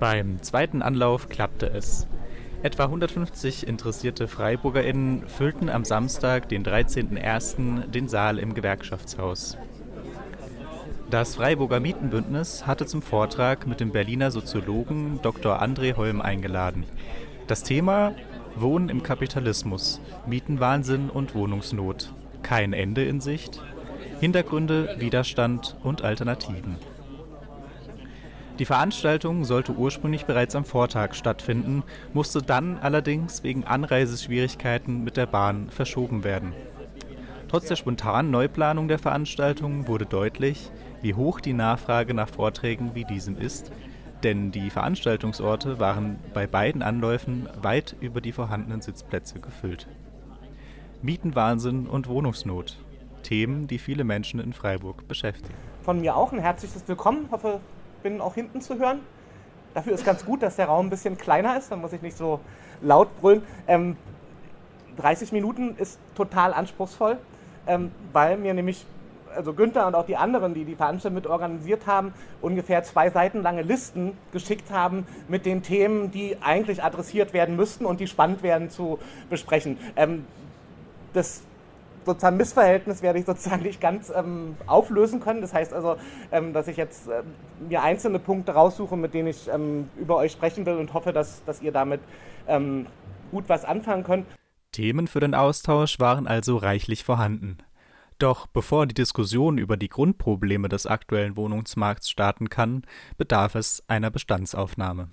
[0.00, 2.06] Beim zweiten Anlauf klappte es.
[2.62, 9.56] Etwa 150 interessierte FreiburgerInnen füllten am Samstag, den 13.01., den Saal im Gewerkschaftshaus.
[11.10, 15.62] Das Freiburger Mietenbündnis hatte zum Vortrag mit dem Berliner Soziologen Dr.
[15.62, 16.84] André Holm eingeladen.
[17.46, 18.14] Das Thema
[18.56, 22.12] Wohnen im Kapitalismus, Mietenwahnsinn und Wohnungsnot.
[22.42, 23.62] Kein Ende in Sicht.
[24.20, 26.76] Hintergründe, Widerstand und Alternativen.
[28.58, 35.26] Die Veranstaltung sollte ursprünglich bereits am Vortag stattfinden, musste dann allerdings wegen Anreiseschwierigkeiten mit der
[35.26, 36.52] Bahn verschoben werden.
[37.46, 40.70] Trotz der spontanen Neuplanung der Veranstaltung wurde deutlich,
[41.02, 43.70] wie hoch die Nachfrage nach Vorträgen wie diesem ist,
[44.24, 49.86] denn die Veranstaltungsorte waren bei beiden Anläufen weit über die vorhandenen Sitzplätze gefüllt.
[51.00, 52.76] Mietenwahnsinn und Wohnungsnot.
[53.22, 55.54] Themen, die viele Menschen in Freiburg beschäftigen.
[55.82, 57.28] Von mir auch ein herzliches Willkommen.
[57.30, 57.60] Hoffe,
[58.08, 59.00] bin auch hinten zu hören.
[59.74, 62.16] Dafür ist ganz gut, dass der Raum ein bisschen kleiner ist, dann muss ich nicht
[62.16, 62.40] so
[62.80, 63.42] laut brüllen.
[63.66, 63.96] Ähm,
[64.96, 67.18] 30 Minuten ist total anspruchsvoll,
[67.66, 68.86] ähm, weil mir nämlich,
[69.36, 73.42] also Günther und auch die anderen, die die Veranstaltung mit organisiert haben, ungefähr zwei Seiten
[73.42, 78.42] lange Listen geschickt haben mit den Themen, die eigentlich adressiert werden müssten und die spannend
[78.42, 78.98] werden zu
[79.28, 79.78] besprechen.
[79.96, 80.24] Ähm,
[81.12, 81.42] das
[82.08, 85.40] sozusagen Missverhältnis werde ich sozusagen nicht ganz ähm, auflösen können.
[85.40, 85.96] Das heißt also,
[86.32, 87.22] ähm, dass ich jetzt äh,
[87.68, 91.44] mir einzelne Punkte raussuche, mit denen ich ähm, über euch sprechen will und hoffe, dass,
[91.44, 92.00] dass ihr damit
[92.48, 92.86] ähm,
[93.30, 94.26] gut was anfangen könnt.
[94.72, 97.58] Themen für den Austausch waren also reichlich vorhanden.
[98.18, 102.82] Doch bevor die Diskussion über die Grundprobleme des aktuellen Wohnungsmarkts starten kann,
[103.16, 105.08] bedarf es einer Bestandsaufnahme.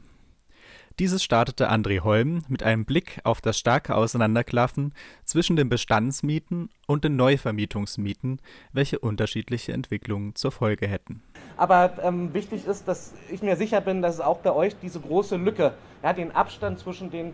[0.97, 4.93] Dieses startete André Holm mit einem Blick auf das starke Auseinanderklaffen
[5.25, 8.39] zwischen den Bestandsmieten und den Neuvermietungsmieten,
[8.71, 11.21] welche unterschiedliche Entwicklungen zur Folge hätten.
[11.57, 15.01] Aber ähm, wichtig ist, dass ich mir sicher bin, dass es auch bei euch diese
[15.01, 17.33] große Lücke, ja, den Abstand zwischen den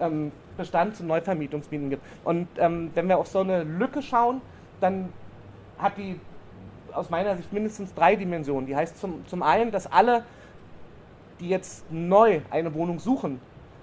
[0.00, 2.02] ähm, Bestands- und Neuvermietungsmieten gibt.
[2.24, 4.40] Und ähm, wenn wir auf so eine Lücke schauen,
[4.80, 5.10] dann
[5.76, 6.18] hat die
[6.94, 8.66] aus meiner Sicht mindestens drei Dimensionen.
[8.66, 10.24] Die heißt zum, zum einen, dass alle
[11.42, 13.40] die jetzt neu eine Wohnung suchen,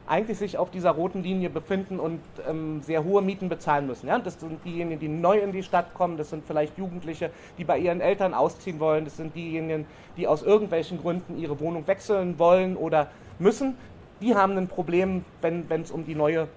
[0.07, 4.07] eigentlich sich auf dieser roten Linie befinden und ähm, sehr hohe Mieten bezahlen müssen.
[4.07, 4.17] Ja?
[4.17, 7.77] Das sind diejenigen, die neu in die Stadt kommen, das sind vielleicht Jugendliche, die bei
[7.77, 9.85] ihren Eltern ausziehen wollen, das sind diejenigen,
[10.17, 13.75] die aus irgendwelchen Gründen ihre Wohnung wechseln wollen oder müssen.
[14.21, 16.47] Die haben ein Problem, wenn es um die neue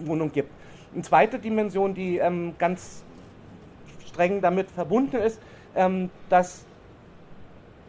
[0.00, 0.46] Wohnung geht.
[0.92, 3.04] Eine zweite Dimension, die ähm, ganz
[4.06, 5.40] streng damit verbunden ist,
[5.74, 6.64] ähm, dass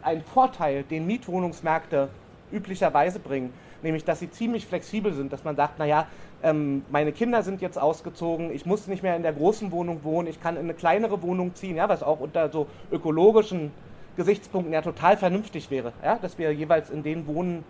[0.01, 2.09] ein Vorteil, den Mietwohnungsmärkte
[2.51, 3.53] üblicherweise bringen,
[3.83, 6.07] nämlich dass sie ziemlich flexibel sind, dass man sagt, naja,
[6.43, 10.27] ähm, meine Kinder sind jetzt ausgezogen, ich muss nicht mehr in der großen Wohnung wohnen,
[10.27, 13.71] ich kann in eine kleinere Wohnung ziehen, ja, was auch unter so ökologischen
[14.15, 17.63] Gesichtspunkten ja total vernünftig wäre, ja, dass wir jeweils in den Wohnen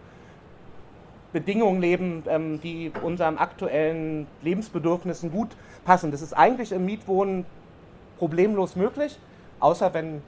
[1.33, 5.49] Bedingungen leben, ähm, die unserem aktuellen Lebensbedürfnissen gut
[5.83, 6.11] passen.
[6.11, 7.45] Das ist eigentlich im Mietwohnen
[8.17, 9.19] problemlos möglich,
[9.59, 10.21] außer wenn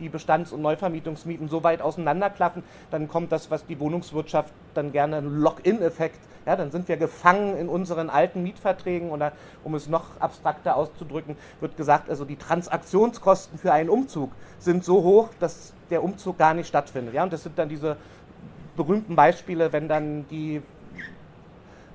[0.00, 5.20] die Bestands- und Neuvermietungsmieten so weit auseinanderklaffen, dann kommt das, was die Wohnungswirtschaft dann gerne
[5.20, 9.32] Lock-in-Effekt, ja, dann sind wir gefangen in unseren alten Mietverträgen oder
[9.64, 15.02] um es noch abstrakter auszudrücken, wird gesagt, also die Transaktionskosten für einen Umzug sind so
[15.02, 17.14] hoch, dass der Umzug gar nicht stattfindet.
[17.14, 17.96] Ja, und das sind dann diese
[18.76, 20.62] berühmten Beispiele, wenn dann die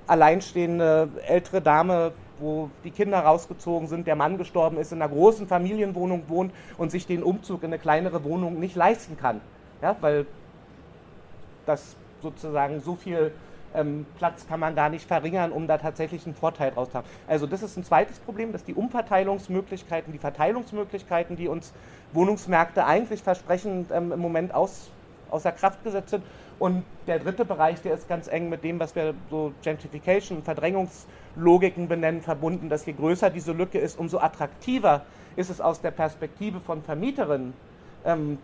[0.06, 5.48] alleinstehende ältere Dame wo die Kinder rausgezogen sind, der Mann gestorben ist, in einer großen
[5.48, 9.42] Familienwohnung wohnt und sich den Umzug in eine kleinere Wohnung nicht leisten kann.
[9.82, 10.26] Ja, weil
[11.66, 13.34] das sozusagen so viel
[13.76, 17.08] ähm, Platz kann man da nicht verringern, um da tatsächlich einen Vorteil draus zu haben.
[17.28, 21.74] Also das ist ein zweites Problem, dass die Umverteilungsmöglichkeiten, die Verteilungsmöglichkeiten, die uns
[22.14, 24.90] Wohnungsmärkte eigentlich versprechen, ähm, im Moment aus,
[25.30, 26.24] außer Kraft gesetzt sind.
[26.60, 31.88] Und der dritte Bereich, der ist ganz eng mit dem, was wir so Gentrification, Verdrängungslogiken
[31.88, 35.02] benennen, verbunden, dass je größer diese Lücke ist, umso attraktiver
[35.36, 37.54] ist es aus der Perspektive von Vermieterinnen,
[38.06, 38.38] ähm,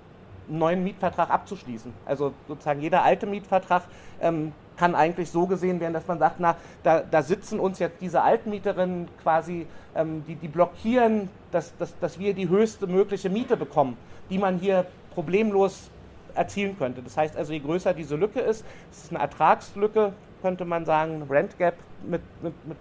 [0.48, 1.94] einen neuen Mietvertrag abzuschließen.
[2.06, 3.84] Also sozusagen jeder alte Mietvertrag
[4.20, 8.02] ähm, kann eigentlich so gesehen werden, dass man sagt, na, da, da sitzen uns jetzt
[8.02, 13.58] diese Altmieterinnen quasi, ähm, die, die blockieren, dass, dass, dass wir die höchste mögliche Miete
[13.58, 13.98] bekommen,
[14.30, 15.92] die man hier problemlos
[16.40, 17.02] erzielen könnte.
[17.02, 21.24] Das heißt also, je größer diese Lücke ist, es ist eine Ertragslücke, könnte man sagen,
[21.30, 21.76] Rent Gap
[22.08, 22.78] mit, mit, mit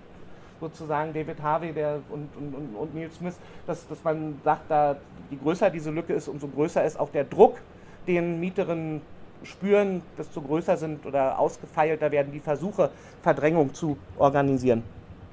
[0.60, 3.34] sozusagen David Harvey der, und, und, und Neil Smith,
[3.66, 4.96] dass, dass man sagt, da,
[5.31, 7.60] je größer diese Lücke ist, umso größer ist auch der Druck,
[8.06, 9.02] den Mieterinnen
[9.43, 12.90] spüren, desto größer sind oder ausgefeilter werden die Versuche,
[13.22, 14.82] Verdrängung zu organisieren.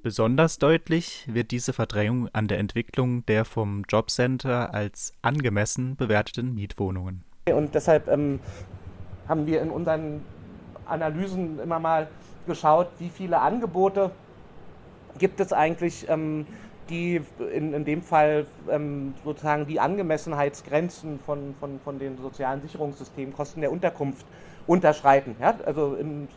[0.03, 7.23] Besonders deutlich wird diese Verdrängung an der Entwicklung der vom Jobcenter als angemessen bewerteten Mietwohnungen.
[7.53, 8.39] Und deshalb ähm,
[9.27, 10.25] haben wir in unseren
[10.87, 12.07] Analysen immer mal
[12.47, 14.09] geschaut, wie viele Angebote
[15.19, 16.47] gibt es eigentlich, ähm,
[16.89, 17.21] die
[17.53, 23.61] in, in dem Fall ähm, sozusagen die Angemessenheitsgrenzen von, von, von den sozialen Sicherungssystemen, Kosten
[23.61, 24.25] der Unterkunft
[24.65, 25.35] unterschreiten.
[25.39, 25.53] Ja?
[25.67, 26.27] Also im,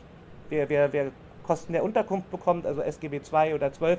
[0.51, 1.07] wer, wer, wer
[1.43, 3.99] Kosten der Unterkunft bekommt, also SGB 2 oder 12,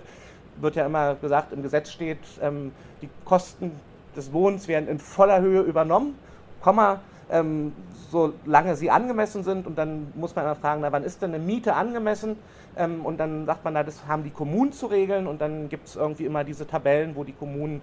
[0.58, 2.72] wird ja immer gesagt, im Gesetz steht, ähm,
[3.02, 3.72] die Kosten
[4.16, 6.14] des Wohnens werden in voller Höhe übernommen,
[6.62, 7.00] Komma,
[7.32, 7.74] ähm,
[8.12, 9.68] solange sie angemessen sind.
[9.68, 12.38] Und dann muss man immer fragen, na, wann ist denn eine Miete angemessen?
[12.78, 15.28] Ähm, und dann sagt man, na, das haben die Kommunen zu regeln.
[15.28, 17.82] Und dann gibt es irgendwie immer diese Tabellen, wo die Kommunen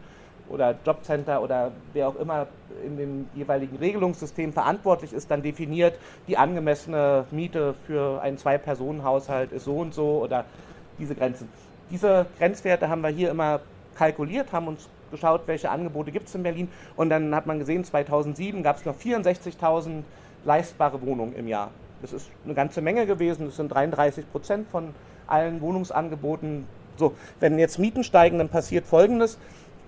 [0.49, 2.47] oder Jobcenter oder wer auch immer
[2.85, 9.65] in den jeweiligen Regelungssystemen verantwortlich ist, dann definiert, die angemessene Miete für einen Zwei-Personen-Haushalt ist
[9.65, 10.45] so und so oder
[10.99, 11.49] diese Grenzen.
[11.91, 13.61] Diese Grenzwerte haben wir hier immer
[13.97, 16.69] kalkuliert, haben uns geschaut, welche Angebote gibt es in Berlin.
[16.97, 20.03] Und dann hat man gesehen, 2007 gab es noch 64.000
[20.45, 21.71] leistbare Wohnungen im Jahr.
[22.03, 24.95] Das ist eine ganze Menge gewesen, das sind 33 Prozent von
[25.27, 26.67] allen Wohnungsangeboten.
[26.97, 29.39] So, wenn jetzt Mieten steigen, dann passiert Folgendes,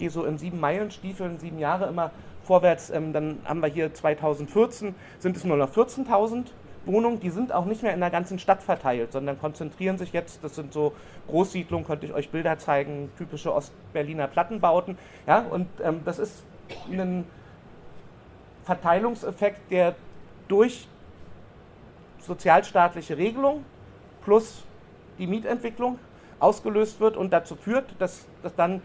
[0.01, 2.11] die so in sieben Meilenstiefeln, sieben Jahre immer
[2.45, 6.47] vorwärts, ähm, dann haben wir hier 2014, sind es nur noch 14.000
[6.87, 10.43] Wohnungen, die sind auch nicht mehr in der ganzen Stadt verteilt, sondern konzentrieren sich jetzt,
[10.43, 10.93] das sind so
[11.29, 14.97] Großsiedlungen, könnte ich euch Bilder zeigen, typische Ostberliner Plattenbauten.
[15.27, 16.45] Ja, und ähm, das ist
[16.91, 17.25] ein
[18.65, 19.95] Verteilungseffekt, der
[20.49, 20.89] durch
[22.21, 23.65] sozialstaatliche Regelung
[24.23, 24.65] plus
[25.19, 25.99] die Mietentwicklung
[26.39, 28.83] ausgelöst wird und dazu führt, dass, dass dann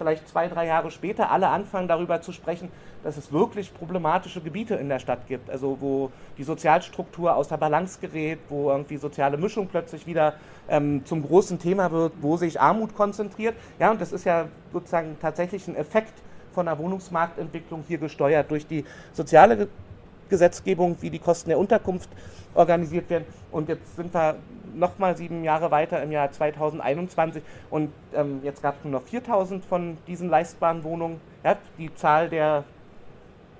[0.00, 2.70] vielleicht zwei, drei Jahre später alle anfangen darüber zu sprechen,
[3.04, 7.98] dass es wirklich problematische Gebiete in der Stadt gibt, also wo die Sozialstruktur außer Balance
[8.00, 10.34] gerät, wo irgendwie soziale Mischung plötzlich wieder
[10.70, 13.54] ähm, zum großen Thema wird, wo sich Armut konzentriert.
[13.78, 16.14] Ja, und das ist ja sozusagen tatsächlich ein Effekt
[16.54, 19.68] von der Wohnungsmarktentwicklung hier gesteuert durch die soziale
[20.30, 22.08] Gesetzgebung, wie die Kosten der Unterkunft
[22.54, 23.26] organisiert werden.
[23.50, 24.36] Und jetzt sind wir
[24.74, 29.64] nochmal sieben Jahre weiter im Jahr 2021 und ähm, jetzt gab es nur noch 4000
[29.64, 31.20] von diesen leistbaren Wohnungen.
[31.44, 32.64] Ja, die Zahl der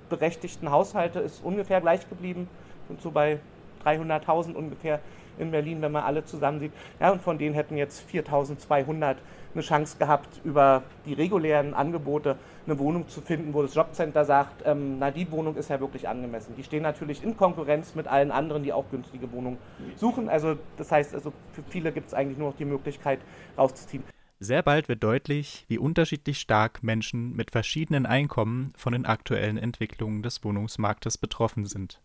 [0.09, 2.47] berechtigten Haushalte ist ungefähr gleich geblieben,
[2.87, 3.39] sind so bei
[3.85, 4.99] 300.000 ungefähr
[5.37, 6.71] in Berlin, wenn man alle zusammen sieht.
[6.99, 9.17] Ja, und von denen hätten jetzt 4200
[9.53, 14.63] eine Chance gehabt, über die regulären Angebote eine Wohnung zu finden, wo das Jobcenter sagt,
[14.65, 16.55] ähm, na, die Wohnung ist ja wirklich angemessen.
[16.55, 19.57] Die stehen natürlich in Konkurrenz mit allen anderen, die auch günstige Wohnungen
[19.95, 20.29] suchen.
[20.29, 23.19] Also das heißt, also für viele gibt es eigentlich nur noch die Möglichkeit,
[23.57, 24.03] rauszuziehen.
[24.39, 30.23] Sehr bald wird deutlich, wie unterschiedlich stark Menschen mit verschiedenen Einkommen von den aktuellen Entwicklungen
[30.23, 32.01] des Wohnungsmarktes betroffen sind.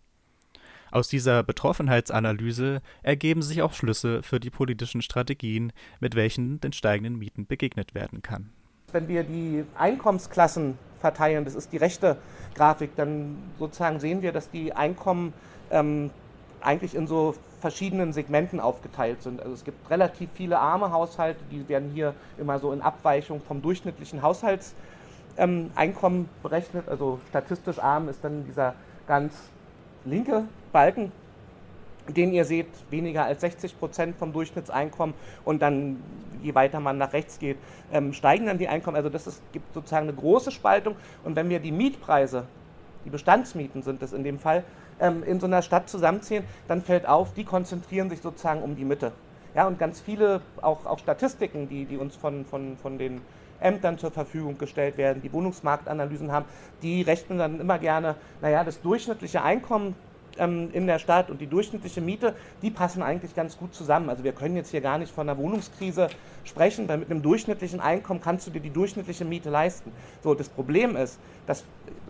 [0.90, 7.18] Aus dieser Betroffenheitsanalyse ergeben sich auch Schlüsse für die politischen Strategien, mit welchen den steigenden
[7.18, 8.50] Mieten begegnet werden kann.
[8.92, 12.16] Wenn wir die Einkommensklassen verteilen, das ist die rechte
[12.54, 15.32] Grafik, dann sozusagen sehen wir, dass die Einkommen
[15.70, 16.10] ähm,
[16.60, 19.40] eigentlich in so verschiedenen Segmenten aufgeteilt sind.
[19.40, 23.62] Also es gibt relativ viele arme Haushalte, die werden hier immer so in Abweichung vom
[23.62, 26.88] durchschnittlichen Haushaltseinkommen berechnet.
[26.88, 28.74] Also statistisch arm ist dann dieser
[29.06, 29.34] ganz
[30.04, 30.44] linke
[30.76, 31.10] Balken,
[32.06, 36.02] den ihr seht, weniger als 60 Prozent vom Durchschnittseinkommen und dann,
[36.42, 37.56] je weiter man nach rechts geht,
[37.94, 38.94] ähm, steigen dann die Einkommen.
[38.94, 40.94] Also das ist, gibt sozusagen eine große Spaltung
[41.24, 42.44] und wenn wir die Mietpreise,
[43.06, 44.64] die Bestandsmieten sind das in dem Fall,
[45.00, 48.84] ähm, in so einer Stadt zusammenziehen, dann fällt auf, die konzentrieren sich sozusagen um die
[48.84, 49.12] Mitte.
[49.54, 53.22] Ja, und ganz viele, auch, auch Statistiken, die, die uns von, von, von den
[53.60, 56.44] Ämtern zur Verfügung gestellt werden, die Wohnungsmarktanalysen haben,
[56.82, 59.94] die rechnen dann immer gerne, naja, das durchschnittliche Einkommen
[60.38, 64.08] ähm, in der Stadt und die durchschnittliche Miete, die passen eigentlich ganz gut zusammen.
[64.10, 66.08] Also wir können jetzt hier gar nicht von einer Wohnungskrise
[66.44, 69.92] sprechen, weil mit einem durchschnittlichen Einkommen kannst du dir die durchschnittliche Miete leisten.
[70.22, 71.64] So, das Problem ist, dass,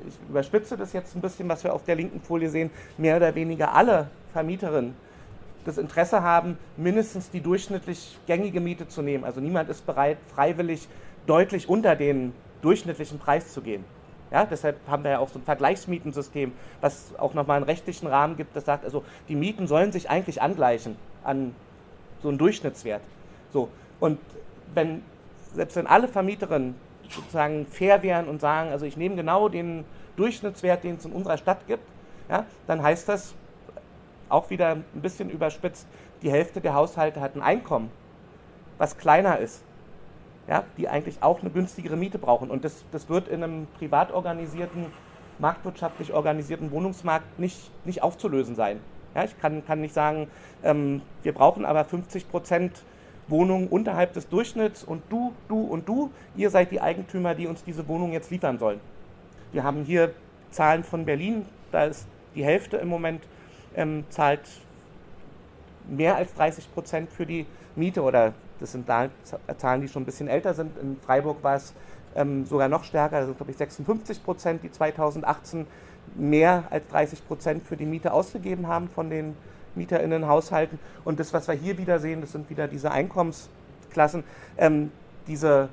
[0.07, 3.35] ich überspitze das jetzt ein bisschen, was wir auf der linken Folie sehen, mehr oder
[3.35, 4.95] weniger alle Vermieterinnen
[5.65, 9.25] das Interesse haben, mindestens die durchschnittlich gängige Miete zu nehmen.
[9.25, 10.89] Also niemand ist bereit, freiwillig
[11.27, 13.85] deutlich unter den durchschnittlichen Preis zu gehen.
[14.31, 18.37] Ja, deshalb haben wir ja auch so ein Vergleichsmietensystem, was auch nochmal einen rechtlichen Rahmen
[18.37, 21.55] gibt, das sagt, also die Mieten sollen sich eigentlich angleichen an
[22.23, 23.03] so einen Durchschnittswert.
[23.53, 23.69] So,
[24.01, 24.19] und
[24.75, 25.03] wenn,
[25.55, 26.75] selbst wenn alle Vermieterinnen
[27.09, 29.85] sozusagen fair wären und sagen, also ich nehme genau den
[30.17, 31.85] Durchschnittswert, den es in unserer Stadt gibt,
[32.29, 33.35] ja, dann heißt das
[34.29, 35.87] auch wieder ein bisschen überspitzt,
[36.23, 37.91] die Hälfte der Haushalte hat ein Einkommen,
[38.79, 39.63] was kleiner ist
[40.49, 42.51] ja, die eigentlich auch eine günstigere Miete brauchen.
[42.51, 44.87] Und das, das wird in einem privat organisierten,
[45.39, 48.81] marktwirtschaftlich organisierten Wohnungsmarkt nicht, nicht aufzulösen sein.
[49.15, 50.29] Ja, ich kann, kann nicht sagen,
[50.63, 52.83] ähm, wir brauchen aber 50 Prozent
[53.29, 57.65] Wohnungen unterhalb des Durchschnitts und du, du und du, ihr seid die Eigentümer, die uns
[57.65, 58.81] diese Wohnung jetzt liefern sollen.
[59.53, 60.13] Wir haben hier
[60.51, 63.27] Zahlen von Berlin, da ist die Hälfte im Moment,
[63.75, 64.43] ähm, zahlt
[65.89, 70.29] mehr als 30 Prozent für die Miete oder das sind Zahlen, die schon ein bisschen
[70.29, 70.77] älter sind.
[70.79, 71.75] In Freiburg war es
[72.15, 75.67] ähm, sogar noch stärker, das sind glaube ich 56 Prozent, die 2018
[76.15, 79.37] mehr als 30 Prozent für die Miete ausgegeben haben von den
[79.75, 80.79] MieterInnenhaushalten.
[81.05, 84.25] Und das, was wir hier wieder sehen, das sind wieder diese Einkommensklassen,
[84.57, 84.91] ähm,
[85.27, 85.69] diese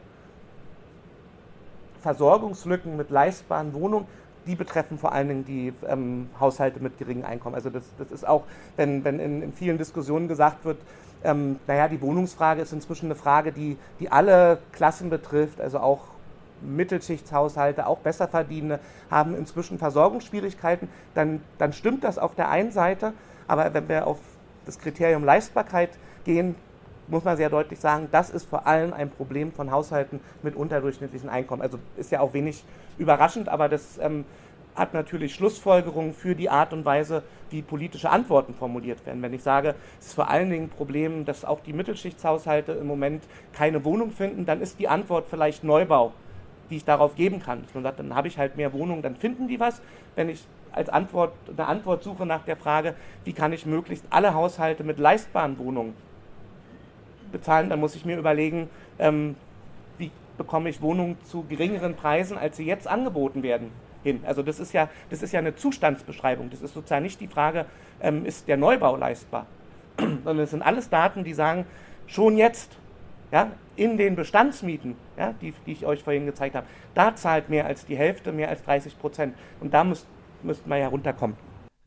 [2.01, 4.05] Versorgungslücken mit leistbaren Wohnungen,
[4.45, 7.55] die betreffen vor allen Dingen die ähm, Haushalte mit geringem Einkommen.
[7.55, 8.43] Also das, das ist auch,
[8.75, 10.77] wenn, wenn in, in vielen Diskussionen gesagt wird,
[11.23, 16.01] ähm, naja, die Wohnungsfrage ist inzwischen eine Frage, die, die alle Klassen betrifft, also auch
[16.61, 18.79] Mittelschichtshaushalte, auch Besserverdienende
[19.11, 23.13] haben inzwischen Versorgungsschwierigkeiten, dann, dann stimmt das auf der einen Seite,
[23.47, 24.19] aber wenn wir auf
[24.65, 25.89] das Kriterium Leistbarkeit
[26.23, 26.55] gehen,
[27.07, 31.29] muss man sehr deutlich sagen, das ist vor allem ein Problem von Haushalten mit unterdurchschnittlichen
[31.29, 31.61] Einkommen.
[31.61, 32.63] Also ist ja auch wenig
[32.97, 34.23] überraschend, aber das ähm,
[34.75, 39.21] hat natürlich Schlussfolgerungen für die Art und Weise, wie politische Antworten formuliert werden.
[39.21, 42.87] Wenn ich sage, es ist vor allen Dingen ein Problem, dass auch die Mittelschichtshaushalte im
[42.87, 46.13] Moment keine Wohnung finden, dann ist die Antwort vielleicht Neubau,
[46.69, 47.63] die ich darauf geben kann.
[47.73, 49.81] Man sagt, dann habe ich halt mehr Wohnungen, dann finden die was.
[50.15, 54.33] Wenn ich als Antwort eine Antwort suche nach der Frage, wie kann ich möglichst alle
[54.33, 55.93] Haushalte mit leistbaren Wohnungen
[57.31, 59.35] bezahlen, dann muss ich mir überlegen, ähm,
[59.97, 63.71] wie bekomme ich Wohnungen zu geringeren Preisen, als sie jetzt angeboten werden.
[64.03, 64.21] Hin.
[64.25, 66.49] Also das ist ja, das ist ja eine Zustandsbeschreibung.
[66.49, 67.65] Das ist sozusagen nicht die Frage,
[68.01, 69.47] ähm, ist der Neubau leistbar,
[69.97, 71.65] sondern es sind alles Daten, die sagen,
[72.07, 72.77] schon jetzt,
[73.31, 77.65] ja, in den Bestandsmieten, ja, die, die ich euch vorhin gezeigt habe, da zahlt mehr
[77.65, 79.35] als die Hälfte, mehr als 30 Prozent.
[79.59, 80.05] Und da müsst,
[80.43, 81.35] müssten wir ja runterkommen.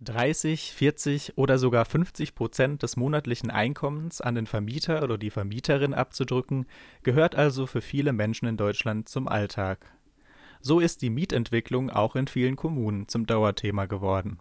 [0.00, 5.94] 30, 40 oder sogar 50 Prozent des monatlichen Einkommens an den Vermieter oder die Vermieterin
[5.94, 6.66] abzudrücken,
[7.02, 9.96] gehört also für viele Menschen in Deutschland zum Alltag.
[10.60, 14.38] So ist die Mietentwicklung auch in vielen Kommunen zum Dauerthema geworden.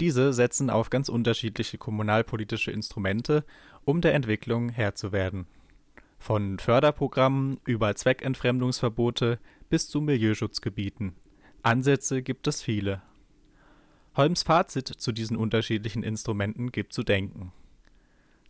[0.00, 3.44] Diese setzen auf ganz unterschiedliche kommunalpolitische Instrumente,
[3.84, 5.46] um der Entwicklung Herr zu werden.
[6.18, 11.14] Von Förderprogrammen über Zweckentfremdungsverbote bis zu Milieuschutzgebieten.
[11.62, 13.02] Ansätze gibt es viele.
[14.16, 17.52] Holmes Fazit zu diesen unterschiedlichen Instrumenten gibt zu denken.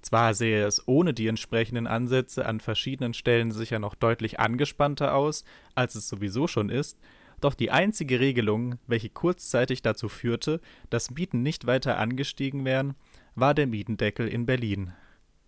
[0.05, 5.47] Zwar sähe es ohne die entsprechenden Ansätze an verschiedenen Stellen sicher noch deutlich angespannter aus,
[5.75, 6.99] als es sowieso schon ist,
[7.41, 12.97] doch die einzige Regelung, welche kurzzeitig dazu führte, dass Mieten nicht weiter angestiegen wären,
[13.35, 14.93] war der Mietendeckel in Berlin.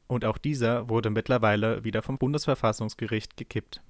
[0.07, 3.83] Und auch dieser wurde mittlerweile wieder vom Bundesverfassungsgericht gekippt.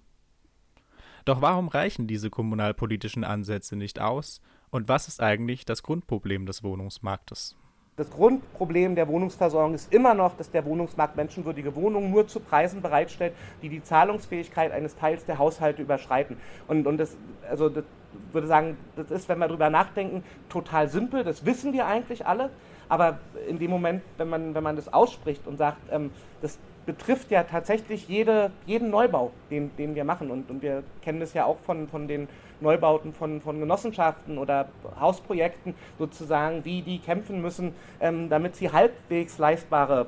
[1.25, 6.65] Doch warum reichen diese kommunalpolitischen Ansätze nicht aus und was ist eigentlich das Grundproblem des
[6.65, 7.57] Wohnungsmarktes?
[7.97, 12.83] Das Grundproblem der Wohnungsversorgung ist immer noch, dass der Wohnungsmarkt menschenwürdige Wohnungen nur zu Preisen
[12.83, 16.37] bereitstellt, die die Zahlungsfähigkeit eines Teils der Haushalte überschreiten.
[16.69, 17.17] Und, und das,
[17.49, 17.85] also das
[18.33, 21.25] würde sagen, das ist, wenn wir darüber nachdenken, total simpel.
[21.25, 22.51] Das wissen wir eigentlich alle.
[22.91, 26.11] Aber in dem Moment, wenn man, wenn man das ausspricht und sagt, ähm,
[26.43, 30.31] das betrifft ja tatsächlich jede, jeden Neubau, den, den wir machen.
[30.31, 32.29] Und, und wir kennen das ja auch von, von den
[32.61, 39.39] Neubauten von, von Genossenschaften oder Hausprojekten sozusagen, wie die kämpfen müssen, ähm, damit sie halbwegs
[39.39, 40.07] leistbare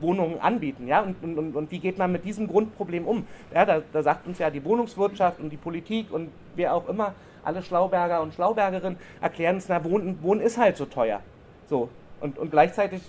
[0.00, 0.86] Wohnungen anbieten.
[0.88, 1.00] Ja?
[1.00, 3.26] Und, und, und wie geht man mit diesem Grundproblem um?
[3.54, 7.14] Ja, da, da sagt uns ja die Wohnungswirtschaft und die Politik und wer auch immer,
[7.44, 11.20] alle Schlauberger und Schlaubergerinnen erklären uns, na, Wohnen, Wohnen ist halt so teuer.
[11.68, 11.88] So.
[12.20, 13.02] Und, und gleichzeitig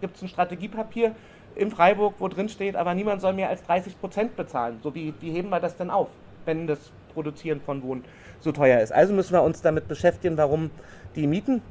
[0.00, 1.14] gibt es ein Strategiepapier
[1.56, 4.78] in Freiburg, wo drin steht, aber niemand soll mehr als 30 Prozent bezahlen.
[4.82, 6.08] So, wie, wie heben wir das denn auf,
[6.44, 8.04] wenn das Produzieren von Wohnen
[8.40, 8.92] so teuer ist.
[8.92, 10.70] Also müssen wir uns damit beschäftigen, warum
[11.14, 11.62] die Mieten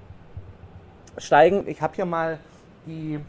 [1.18, 1.68] steigen.
[1.68, 2.40] Ich habe hier mal
[2.86, 3.20] die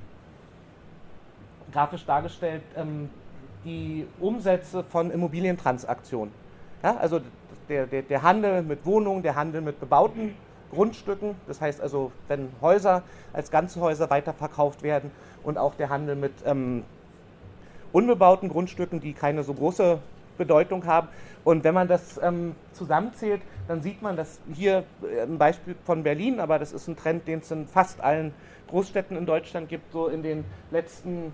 [1.73, 3.09] grafisch dargestellt ähm,
[3.65, 6.33] die Umsätze von Immobilientransaktionen.
[6.83, 7.21] Ja, also
[7.69, 10.35] der, der, der Handel mit Wohnungen, der Handel mit bebauten
[10.73, 13.03] Grundstücken, das heißt also, wenn Häuser
[13.33, 15.11] als ganze Häuser weiterverkauft werden
[15.43, 16.85] und auch der Handel mit ähm,
[17.93, 19.99] unbebauten Grundstücken, die keine so große
[20.41, 21.09] Bedeutung haben.
[21.45, 26.03] Und wenn man das ähm, zusammenzählt, dann sieht man, dass hier äh, ein Beispiel von
[26.03, 28.33] Berlin, aber das ist ein Trend, den es in fast allen
[28.69, 31.33] Großstädten in Deutschland gibt, so in den letzten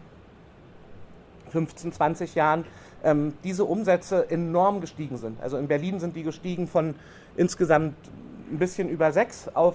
[1.50, 2.64] 15, 20 Jahren,
[3.04, 5.40] ähm, diese Umsätze enorm gestiegen sind.
[5.40, 6.94] Also in Berlin sind die gestiegen von
[7.36, 7.94] insgesamt
[8.50, 9.75] ein bisschen über 6 auf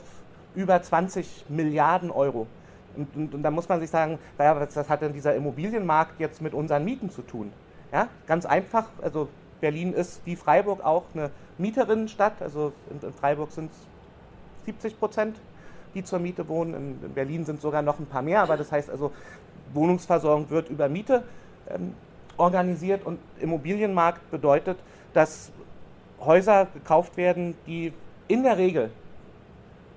[0.54, 2.48] über 20 Milliarden Euro.
[2.96, 6.20] Und, und, und da muss man sich sagen, naja, was, was hat denn dieser Immobilienmarkt
[6.20, 7.54] jetzt mit unseren Mieten zu tun?
[7.92, 9.28] Ja, ganz einfach, also
[9.60, 15.38] Berlin ist wie Freiburg auch eine Mieterinnenstadt, also in, in Freiburg sind es 70 Prozent,
[15.94, 18.72] die zur Miete wohnen, in, in, Berlin sind sogar noch ein paar mehr, aber das
[18.72, 19.12] heißt also,
[19.74, 21.24] Wohnungsversorgung wird über Miete
[21.70, 21.94] ähm,
[22.38, 23.06] organisiert.
[23.06, 24.78] Und Immobilienmarkt bedeutet,
[25.14, 25.52] dass
[26.20, 27.94] Häuser gekauft werden, die
[28.28, 28.92] in der Regel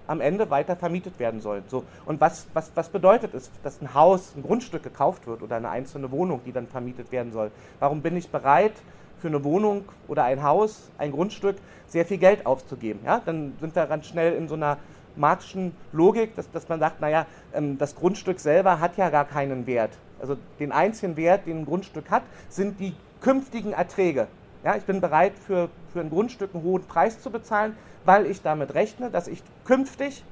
[0.07, 1.65] am Ende weiter vermietet werden sollen.
[1.69, 5.57] So, und was, was, was bedeutet es, dass ein Haus, ein Grundstück gekauft wird oder
[5.57, 7.51] eine einzelne Wohnung, die dann vermietet werden soll?
[7.81, 8.75] Warum bin ich bereit,
[9.19, 11.57] für eine Wohnung oder ein Haus, ein Grundstück,
[11.87, 13.01] sehr viel Geld aufzugeben?
[13.05, 13.23] Ja?
[13.25, 14.77] Dann sind wir ganz schnell in so einer
[15.17, 19.67] marxischen Logik, dass, dass man sagt, naja, ähm, das Grundstück selber hat ja gar keinen
[19.67, 19.93] Wert.
[20.21, 24.27] Also den einzigen Wert, den ein Grundstück hat, sind die künftigen Erträge.
[24.65, 28.43] Ja, ich bin bereit, für, für ein Grundstück einen hohen Preis zu bezahlen, weil ich
[28.43, 30.25] damit rechne, dass ich künftig,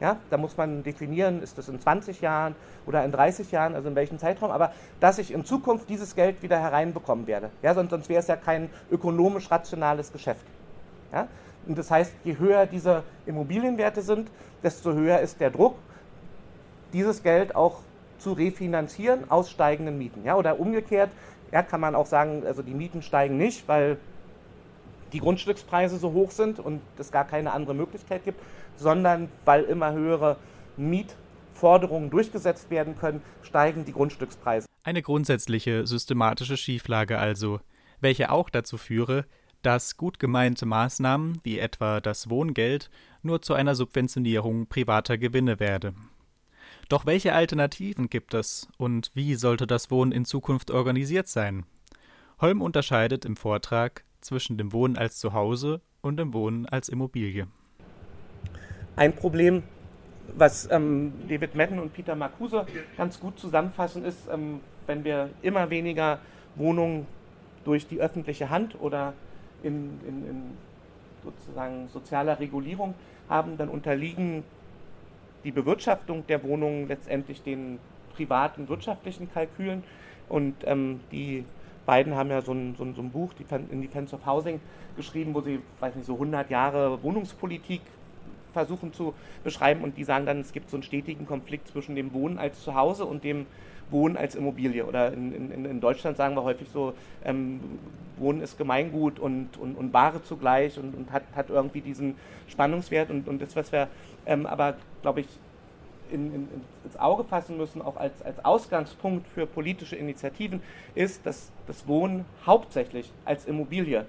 [0.00, 2.54] ja, da muss man definieren, ist das in 20 Jahren
[2.86, 6.42] oder in 30 Jahren, also in welchem Zeitraum, aber dass ich in Zukunft dieses Geld
[6.42, 7.50] wieder hereinbekommen werde.
[7.62, 10.44] Ja, sonst, sonst wäre es ja kein ökonomisch rationales Geschäft.
[11.12, 11.28] Ja?
[11.66, 14.30] Und das heißt, je höher diese Immobilienwerte sind,
[14.62, 15.76] desto höher ist der Druck,
[16.92, 17.80] dieses Geld auch
[18.18, 20.24] zu refinanzieren aus steigenden Mieten.
[20.24, 20.36] Ja?
[20.36, 21.10] Oder umgekehrt,
[21.52, 23.98] ja, kann man auch sagen, also die Mieten steigen nicht, weil
[25.12, 28.40] die Grundstückspreise so hoch sind und es gar keine andere Möglichkeit gibt,
[28.76, 30.36] sondern weil immer höhere
[30.76, 34.66] Mietforderungen durchgesetzt werden können, steigen die Grundstückspreise.
[34.82, 37.60] Eine grundsätzliche systematische Schieflage also,
[38.00, 39.26] welche auch dazu führe,
[39.62, 42.90] dass gut gemeinte Maßnahmen wie etwa das Wohngeld
[43.22, 45.92] nur zu einer Subventionierung privater Gewinne werde.
[46.88, 51.66] Doch welche Alternativen gibt es und wie sollte das Wohnen in Zukunft organisiert sein?
[52.40, 57.46] Holm unterscheidet im Vortrag zwischen dem Wohnen als Zuhause und dem Wohnen als Immobilie.
[58.96, 59.62] Ein Problem,
[60.36, 65.70] was ähm, David Madden und Peter Marcuse ganz gut zusammenfassen, ist, ähm, wenn wir immer
[65.70, 66.18] weniger
[66.56, 67.06] Wohnungen
[67.64, 69.14] durch die öffentliche Hand oder
[69.62, 70.42] in, in, in
[71.22, 72.94] sozusagen sozialer Regulierung
[73.28, 74.42] haben, dann unterliegen
[75.44, 77.78] die Bewirtschaftung der Wohnungen letztendlich den
[78.14, 79.82] privaten wirtschaftlichen Kalkülen
[80.28, 81.44] und ähm, die
[81.86, 84.60] beiden haben ja so ein, so ein, so ein Buch, die in Defense of Housing,
[84.96, 87.80] geschrieben, wo sie, weiß nicht, so 100 Jahre Wohnungspolitik
[88.52, 92.12] versuchen zu beschreiben und die sagen dann, es gibt so einen stetigen Konflikt zwischen dem
[92.12, 93.46] Wohnen als Zuhause und dem
[93.90, 94.84] Wohnen als Immobilie.
[94.84, 97.60] Oder in, in, in Deutschland sagen wir häufig so, ähm,
[98.18, 102.14] Wohnen ist Gemeingut und, und, und Ware zugleich und, und hat, hat irgendwie diesen
[102.48, 103.10] Spannungswert.
[103.10, 103.88] Und, und das, was wir
[104.26, 105.26] ähm, aber, glaube ich,
[106.12, 106.48] in, in,
[106.84, 110.62] ins Auge fassen müssen, auch als, als Ausgangspunkt für politische Initiativen,
[110.94, 114.06] ist, dass das Wohnen hauptsächlich als Immobilie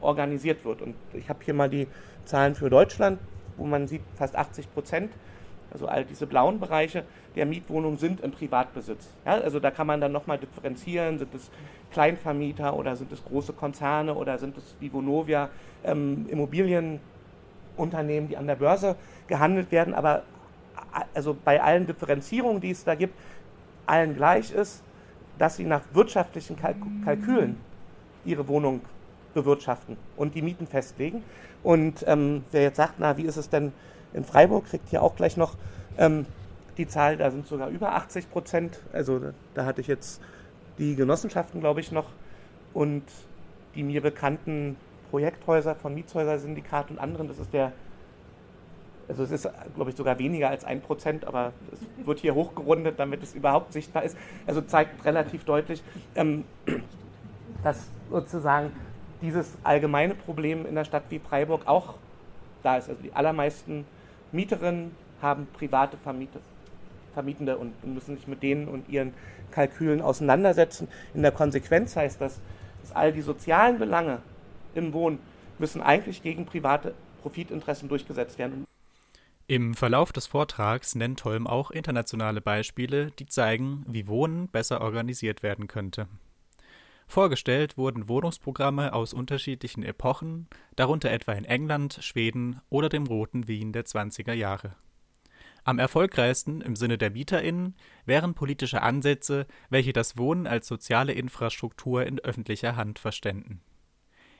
[0.00, 0.82] organisiert wird.
[0.82, 1.86] Und ich habe hier mal die
[2.24, 3.18] Zahlen für Deutschland,
[3.56, 5.10] wo man sieht, fast 80 Prozent
[5.72, 9.08] also all diese blauen Bereiche der Mietwohnungen sind im Privatbesitz.
[9.24, 11.50] Ja, also da kann man dann nochmal differenzieren, sind es
[11.92, 15.48] Kleinvermieter oder sind es große Konzerne oder sind es wie Vonovia
[15.84, 18.96] ähm, Immobilienunternehmen, die an der Börse
[19.28, 19.94] gehandelt werden.
[19.94, 20.22] Aber
[21.14, 23.14] also bei allen Differenzierungen, die es da gibt,
[23.86, 24.82] allen gleich ist,
[25.38, 27.56] dass sie nach wirtschaftlichen Kalk Kalkülen
[28.24, 28.80] ihre Wohnung
[29.34, 31.22] bewirtschaften und die Mieten festlegen.
[31.62, 33.72] Und ähm, wer jetzt sagt, na, wie ist es denn
[34.12, 35.56] in Freiburg, kriegt hier auch gleich noch
[35.98, 36.26] ähm,
[36.76, 38.80] die Zahl, da sind sogar über 80 Prozent.
[38.92, 39.20] Also
[39.54, 40.20] da hatte ich jetzt
[40.78, 42.06] die Genossenschaften, glaube ich, noch
[42.72, 43.04] und
[43.74, 44.76] die mir bekannten
[45.10, 47.28] Projekthäuser von Mietshäuser-Syndikat und anderen.
[47.28, 47.72] Das ist der,
[49.08, 52.98] also es ist, glaube ich, sogar weniger als ein Prozent, aber es wird hier hochgerundet,
[52.98, 54.16] damit es überhaupt sichtbar ist.
[54.46, 55.82] Also zeigt relativ deutlich,
[56.14, 56.44] ähm,
[57.62, 58.72] dass sozusagen
[59.20, 61.94] dieses allgemeine Problem in der Stadt wie Freiburg auch
[62.62, 62.88] da ist.
[62.88, 63.84] Also die allermeisten
[64.32, 66.40] Mieterinnen haben private Vermieter,
[67.14, 69.14] Vermietende und müssen sich mit denen und ihren
[69.50, 70.88] Kalkülen auseinandersetzen.
[71.14, 72.40] In der Konsequenz heißt das,
[72.80, 74.18] dass all die sozialen Belange
[74.74, 75.18] im Wohnen
[75.58, 78.64] müssen eigentlich gegen private Profitinteressen durchgesetzt werden.
[79.48, 85.42] Im Verlauf des Vortrags nennt Holm auch internationale Beispiele, die zeigen, wie Wohnen besser organisiert
[85.42, 86.08] werden könnte.
[87.06, 93.72] Vorgestellt wurden Wohnungsprogramme aus unterschiedlichen Epochen, darunter etwa in England, Schweden oder dem roten Wien
[93.72, 94.76] der 20er Jahre.
[95.64, 97.76] Am erfolgreichsten im Sinne der MieterInnen
[98.06, 103.60] wären politische Ansätze, welche das Wohnen als soziale Infrastruktur in öffentlicher Hand verständen.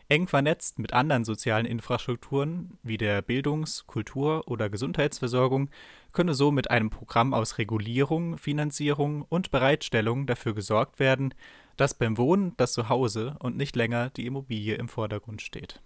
[0.08, 5.70] Eng vernetzt mit anderen sozialen Infrastrukturen wie der Bildungs-, Kultur- oder Gesundheitsversorgung
[6.12, 11.34] könne so mit einem Programm aus Regulierung, Finanzierung und Bereitstellung dafür gesorgt werden,
[11.76, 15.80] dass beim Wohnen das Zuhause und nicht länger die Immobilie im Vordergrund steht.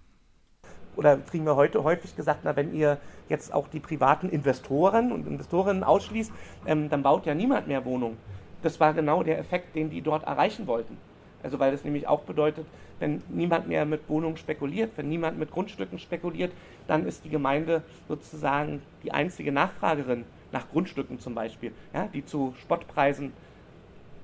[0.96, 2.98] Oder kriegen wir heute häufig gesagt, na, wenn ihr
[3.28, 6.32] jetzt auch die privaten Investoren und Investorinnen ausschließt,
[6.66, 8.16] ähm, dann baut ja niemand mehr Wohnungen.
[8.62, 10.96] Das war genau der Effekt, den die dort erreichen wollten.
[11.42, 12.66] Also weil das nämlich auch bedeutet,
[12.98, 16.52] wenn niemand mehr mit Wohnungen spekuliert, wenn niemand mit Grundstücken spekuliert,
[16.86, 22.54] dann ist die Gemeinde sozusagen die einzige Nachfragerin nach Grundstücken zum Beispiel, ja, die zu
[22.60, 23.32] Spottpreisen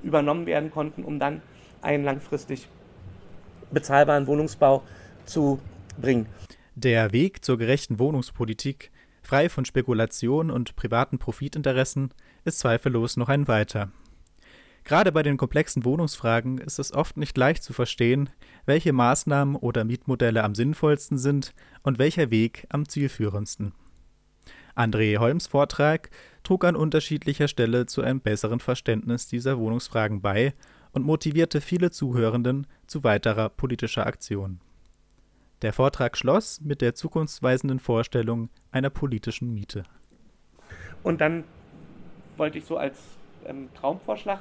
[0.02, 1.42] übernommen werden konnten, um dann
[1.82, 2.68] einen langfristig
[3.70, 4.82] bezahlbaren Wohnungsbau
[5.24, 5.60] zu
[6.00, 6.26] bringen.
[6.74, 8.90] Der Weg zur gerechten Wohnungspolitik
[9.22, 12.12] frei von Spekulation und privaten Profitinteressen,
[12.44, 13.90] ist zweifellos noch ein weiter.
[14.84, 18.30] Gerade bei den komplexen Wohnungsfragen ist es oft nicht leicht zu verstehen,
[18.66, 23.72] welche Maßnahmen oder Mietmodelle am sinnvollsten sind und welcher Weg am zielführendsten.
[24.74, 26.10] André Holms Vortrag
[26.42, 30.54] trug an unterschiedlicher Stelle zu einem besseren Verständnis dieser Wohnungsfragen bei
[30.92, 34.60] und motivierte viele Zuhörenden zu weiterer politischer Aktion.
[35.62, 39.84] Der Vortrag schloss mit der zukunftsweisenden Vorstellung einer politischen Miete.
[41.02, 41.44] Und dann
[42.36, 42.98] wollte ich so als
[43.46, 44.40] ähm, Traumvorschlag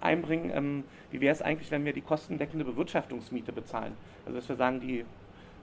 [0.00, 3.92] einbringen, ähm, wie wäre es eigentlich, wenn wir die kostendeckende Bewirtschaftungsmiete bezahlen?
[4.24, 5.04] Also dass wir sagen, die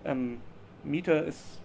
[0.06, 0.38] ähm,
[0.84, 1.60] Miete ist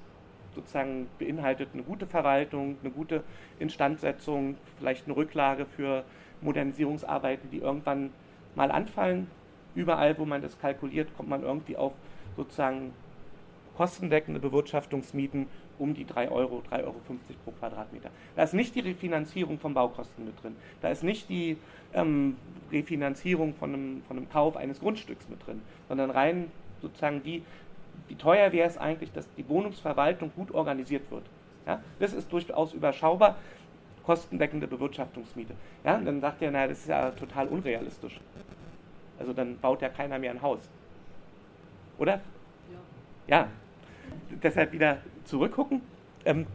[0.54, 3.22] sozusagen beinhaltet eine gute Verwaltung, eine gute
[3.58, 6.04] Instandsetzung, vielleicht eine Rücklage für
[6.40, 8.10] Modernisierungsarbeiten, die irgendwann
[8.54, 9.28] mal anfallen.
[9.74, 11.94] Überall, wo man das kalkuliert, kommt man irgendwie auf
[12.36, 12.92] sozusagen
[13.76, 15.46] kostendeckende Bewirtschaftungsmieten
[15.78, 16.96] um die 3 Euro, 3,50 Euro
[17.44, 18.10] pro Quadratmeter.
[18.36, 20.56] Da ist nicht die Refinanzierung von Baukosten mit drin.
[20.80, 21.56] Da ist nicht die
[21.94, 22.36] ähm,
[22.70, 27.42] Refinanzierung von einem, von einem Kauf eines Grundstücks mit drin, sondern rein sozusagen die,
[28.08, 31.24] wie teuer wäre es eigentlich, dass die Wohnungsverwaltung gut organisiert wird.
[31.66, 31.80] Ja?
[31.98, 33.36] Das ist durchaus überschaubar,
[34.04, 35.54] kostendeckende Bewirtschaftungsmiete.
[35.84, 35.96] Ja?
[35.96, 38.20] Und dann sagt er, naja, das ist ja total unrealistisch.
[39.18, 40.60] Also dann baut ja keiner mehr ein Haus.
[41.98, 42.20] Oder?
[43.28, 43.38] Ja.
[43.38, 43.48] ja.
[44.42, 45.80] Deshalb wieder zurückgucken.
[46.24, 46.46] Ähm,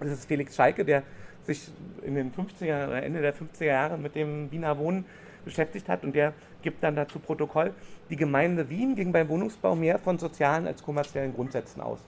[0.00, 1.02] das ist Felix Schalke, der
[1.44, 1.70] sich
[2.02, 5.04] in den 50er oder Ende der 50er Jahre mit dem Wiener Wohnen
[5.44, 7.72] beschäftigt hat und der gibt dann dazu Protokoll,
[8.10, 11.98] die Gemeinde Wien ging beim Wohnungsbau mehr von sozialen als kommerziellen Grundsätzen aus.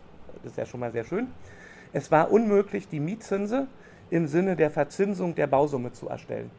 [0.43, 1.29] Das ist ja schon mal sehr schön.
[1.93, 3.67] Es war unmöglich, die Mietzinse
[4.11, 6.51] im Sinne der Verzinsung der Bausumme zu erstellen.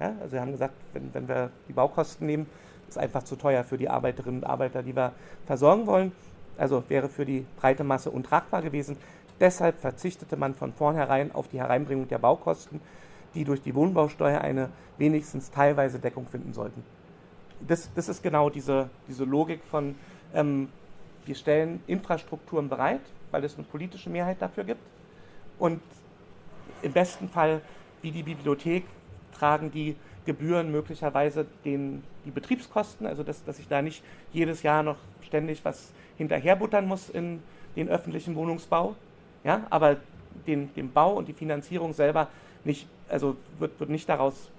[0.00, 2.46] Ja, also wir haben gesagt, wenn, wenn wir die Baukosten nehmen,
[2.88, 5.12] ist einfach zu teuer für die Arbeiterinnen und Arbeiter, die wir
[5.46, 6.12] versorgen wollen.
[6.58, 8.96] Also wäre für die breite Masse untragbar gewesen.
[9.40, 12.80] Deshalb verzichtete man von vornherein auf die Hereinbringung der Baukosten,
[13.34, 14.68] die durch die Wohnbausteuer eine
[14.98, 16.82] wenigstens teilweise Deckung finden sollten.
[17.66, 19.94] Das, das ist genau diese, diese Logik von,
[20.34, 20.68] ähm,
[21.24, 24.80] wir stellen Infrastrukturen bereit, weil es eine politische Mehrheit dafür gibt.
[25.58, 25.80] Und
[26.82, 27.60] im besten Fall,
[28.02, 28.84] wie die Bibliothek,
[29.32, 34.02] tragen die Gebühren möglicherweise den, die Betriebskosten, also dass, dass ich da nicht
[34.32, 37.42] jedes Jahr noch ständig was hinterherbuttern muss in
[37.76, 38.94] den öffentlichen Wohnungsbau.
[39.44, 39.96] Ja, aber
[40.46, 42.28] den, den Bau und die Finanzierung selber
[42.64, 44.50] nicht, also wird, wird nicht daraus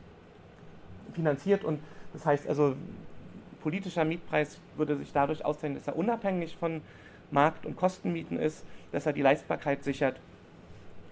[1.13, 1.79] finanziert und
[2.13, 2.75] das heißt also,
[3.61, 6.81] politischer Mietpreis würde sich dadurch auszeichnen, dass er unabhängig von
[7.31, 10.19] Markt- und Kostenmieten ist, dass er die Leistbarkeit sichert